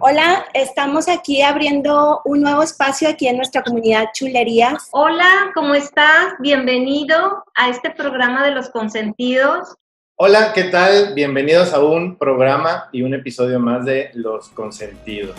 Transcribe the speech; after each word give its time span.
Hola, 0.00 0.44
estamos 0.54 1.08
aquí 1.08 1.40
abriendo 1.40 2.20
un 2.24 2.42
nuevo 2.42 2.62
espacio 2.62 3.08
aquí 3.08 3.28
en 3.28 3.36
nuestra 3.36 3.62
comunidad 3.62 4.06
Chulerías. 4.12 4.88
Hola, 4.90 5.52
¿cómo 5.54 5.74
estás? 5.74 6.34
Bienvenido 6.40 7.44
a 7.54 7.68
este 7.70 7.90
programa 7.90 8.44
de 8.44 8.50
los 8.50 8.70
consentidos. 8.70 9.74
Hola, 10.16 10.52
¿qué 10.52 10.64
tal? 10.64 11.14
Bienvenidos 11.14 11.72
a 11.72 11.82
un 11.82 12.16
programa 12.16 12.88
y 12.92 13.02
un 13.02 13.14
episodio 13.14 13.60
más 13.60 13.84
de 13.84 14.10
Los 14.14 14.48
Consentidos. 14.50 15.36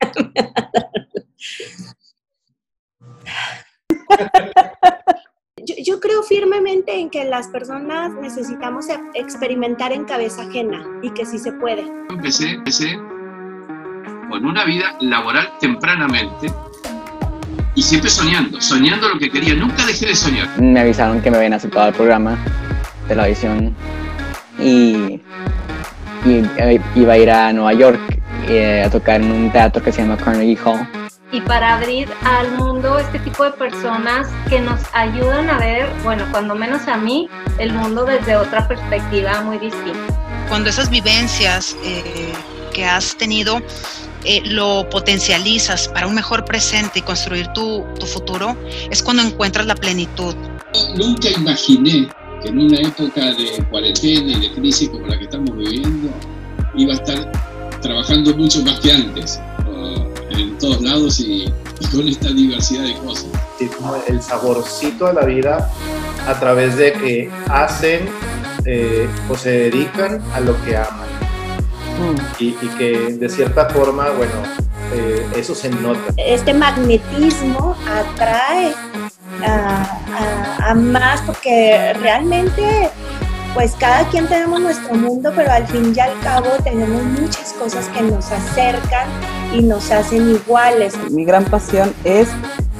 Yo, 5.84 6.00
creo 6.00 6.22
firmemente 6.22 6.98
en 6.98 7.10
que 7.10 7.24
las 7.24 7.48
personas 7.48 8.12
necesitamos 8.14 8.88
e, 8.88 8.98
experimentar 9.14 9.92
en 9.92 10.04
cabeza 10.04 10.42
ajena 10.42 10.86
y 11.02 11.10
que 11.10 11.26
sí 11.26 11.38
se 11.38 11.52
puede. 11.52 11.84
Empecé, 12.08 12.50
empecé 12.52 12.96
con 14.30 14.44
una 14.44 14.64
vida 14.64 14.96
laboral 15.00 15.52
tempranamente 15.60 16.50
y 17.74 17.82
siempre 17.82 18.10
soñando, 18.10 18.60
soñando 18.60 19.08
lo 19.08 19.18
que 19.18 19.30
quería. 19.30 19.54
Nunca 19.54 19.84
dejé 19.84 20.06
de 20.06 20.16
soñar. 20.16 20.48
Me 20.60 20.80
avisaron 20.80 21.20
que 21.20 21.30
me 21.30 21.36
habían 21.36 21.52
aceptado 21.52 21.88
el 21.88 21.94
programa 21.94 22.38
de 23.08 23.16
la 23.16 23.26
visión 23.26 23.74
y, 24.58 25.20
eh, 26.26 26.80
iba 26.94 27.12
a 27.12 27.18
ir 27.18 27.30
a 27.30 27.52
Nueva 27.52 27.72
York 27.74 28.00
eh, 28.48 28.82
a 28.84 28.90
tocar 28.90 29.20
en 29.20 29.30
un 29.30 29.52
teatro 29.52 29.82
que 29.82 29.92
se 29.92 30.02
llama 30.02 30.16
Carnegie 30.16 30.58
Hall 30.64 30.99
y 31.32 31.40
para 31.42 31.76
abrir 31.76 32.08
al 32.24 32.52
mundo 32.52 32.98
este 32.98 33.18
tipo 33.20 33.44
de 33.44 33.52
personas 33.52 34.26
que 34.48 34.60
nos 34.60 34.80
ayudan 34.92 35.48
a 35.48 35.58
ver, 35.58 35.88
bueno, 36.02 36.26
cuando 36.30 36.54
menos 36.54 36.88
a 36.88 36.96
mí, 36.96 37.28
el 37.58 37.72
mundo 37.72 38.04
desde 38.04 38.36
otra 38.36 38.66
perspectiva 38.66 39.40
muy 39.42 39.58
distinta. 39.58 40.46
Cuando 40.48 40.70
esas 40.70 40.90
vivencias 40.90 41.76
eh, 41.84 42.32
que 42.72 42.84
has 42.84 43.16
tenido 43.16 43.60
eh, 44.24 44.42
lo 44.44 44.88
potencializas 44.90 45.88
para 45.88 46.06
un 46.06 46.14
mejor 46.14 46.44
presente 46.44 46.98
y 46.98 47.02
construir 47.02 47.46
tu, 47.48 47.84
tu 47.98 48.06
futuro, 48.06 48.56
es 48.90 49.02
cuando 49.02 49.22
encuentras 49.22 49.66
la 49.66 49.74
plenitud. 49.74 50.34
Nunca 50.96 51.30
imaginé 51.30 52.08
que 52.42 52.48
en 52.48 52.58
una 52.58 52.78
época 52.80 53.32
de 53.34 53.64
cuarentena 53.70 54.32
y 54.32 54.40
de 54.40 54.52
crisis 54.54 54.88
como 54.88 55.06
la 55.06 55.18
que 55.18 55.24
estamos 55.24 55.56
viviendo, 55.56 56.10
iba 56.74 56.92
a 56.92 56.96
estar 56.96 57.32
trabajando 57.80 58.36
mucho 58.36 58.62
más 58.62 58.80
que 58.80 58.92
antes 58.92 59.40
todos 60.60 60.80
lados 60.82 61.20
y, 61.20 61.52
con 61.90 62.06
esta 62.06 62.28
diversidad 62.28 62.84
de 62.84 62.94
cosas. 62.98 63.26
Es 63.58 63.70
como 63.74 63.96
el 64.06 64.22
saborcito 64.22 65.06
de 65.06 65.14
la 65.14 65.24
vida 65.24 65.70
a 66.26 66.38
través 66.38 66.76
de 66.76 66.92
que 66.92 67.30
hacen 67.48 68.08
eh, 68.66 69.08
o 69.28 69.36
se 69.36 69.50
dedican 69.50 70.22
a 70.34 70.40
lo 70.40 70.60
que 70.64 70.76
aman. 70.76 71.08
Mm. 71.98 72.16
Y, 72.38 72.52
que 72.78 73.16
de 73.18 73.28
cierta 73.28 73.68
forma, 73.70 74.10
bueno, 74.10 74.32
eh, 74.92 75.26
eso 75.36 75.54
se 75.54 75.70
nota. 75.70 76.00
Este 76.16 76.54
magnetismo 76.54 77.74
atrae 77.88 78.72
a, 79.44 80.70
a 80.70 80.74
más 80.74 81.22
porque 81.22 81.94
realmente 81.94 82.90
pues 83.54 83.72
cada 83.78 84.08
quien 84.10 84.28
tenemos 84.28 84.60
nuestro 84.60 84.94
mundo, 84.94 85.32
pero 85.34 85.50
al 85.50 85.66
fin 85.66 85.92
y 85.94 85.98
al 85.98 86.18
cabo 86.20 86.50
tenemos 86.62 87.02
muchas 87.02 87.52
cosas 87.54 87.88
que 87.88 88.02
nos 88.02 88.30
acercan 88.30 89.08
y 89.52 89.62
nos 89.62 89.90
hacen 89.90 90.30
iguales. 90.30 90.96
Mi 91.10 91.24
gran 91.24 91.44
pasión 91.44 91.92
es 92.04 92.28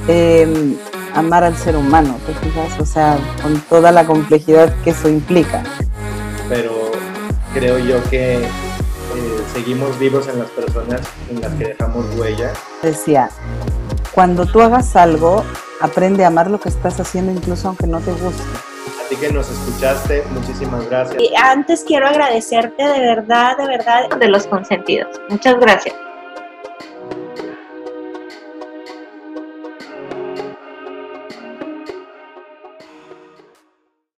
em, 0.07 0.75
amar 1.13 1.43
al 1.43 1.55
ser 1.57 1.75
humano, 1.75 2.17
¿te 2.25 2.33
fijas? 2.33 2.79
O 2.79 2.85
sea, 2.85 3.17
con 3.41 3.59
toda 3.61 3.91
la 3.91 4.05
complejidad 4.05 4.73
que 4.83 4.91
eso 4.91 5.09
implica. 5.09 5.63
Pero 6.49 6.91
creo 7.53 7.79
yo 7.79 8.01
que 8.09 8.35
eh, 8.35 8.47
seguimos 9.53 9.97
vivos 9.99 10.27
en 10.27 10.39
las 10.39 10.49
personas 10.49 11.01
en 11.29 11.41
las 11.41 11.53
que 11.53 11.65
dejamos 11.65 12.05
huella. 12.15 12.53
Decía, 12.81 13.29
cuando 14.13 14.45
tú 14.45 14.61
hagas 14.61 14.95
algo, 14.95 15.43
aprende 15.81 16.23
a 16.23 16.27
amar 16.27 16.49
lo 16.49 16.59
que 16.59 16.69
estás 16.69 16.99
haciendo 16.99 17.31
incluso 17.31 17.67
aunque 17.69 17.87
no 17.87 17.99
te 17.99 18.11
guste. 18.11 18.43
Así 19.05 19.15
que 19.17 19.31
nos 19.31 19.49
escuchaste, 19.49 20.23
muchísimas 20.33 20.89
gracias. 20.89 21.21
Y 21.21 21.33
antes 21.35 21.83
quiero 21.85 22.07
agradecerte 22.07 22.81
de 22.81 22.99
verdad, 22.99 23.57
de 23.57 23.67
verdad. 23.67 24.09
De 24.17 24.27
los 24.29 24.47
consentidos. 24.47 25.19
Muchas 25.29 25.59
gracias. 25.59 25.95